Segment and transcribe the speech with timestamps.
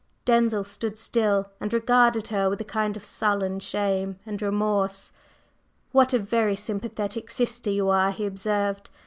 [0.25, 5.11] Denzil stood still and regarded her with a kind of sullen shame and remorse.
[5.91, 8.89] "What a very sympathetic sister you are!" he observed.